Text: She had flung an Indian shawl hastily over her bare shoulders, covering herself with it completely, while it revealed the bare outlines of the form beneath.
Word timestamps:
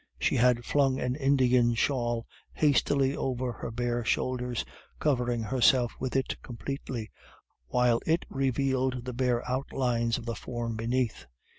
She 0.17 0.33
had 0.37 0.65
flung 0.65 0.99
an 0.99 1.15
Indian 1.15 1.75
shawl 1.75 2.25
hastily 2.53 3.15
over 3.15 3.51
her 3.51 3.69
bare 3.69 4.03
shoulders, 4.03 4.65
covering 4.97 5.43
herself 5.43 5.93
with 5.99 6.15
it 6.15 6.41
completely, 6.41 7.11
while 7.67 8.01
it 8.07 8.25
revealed 8.27 9.05
the 9.05 9.13
bare 9.13 9.47
outlines 9.47 10.17
of 10.17 10.25
the 10.25 10.33
form 10.33 10.75
beneath. 10.75 11.27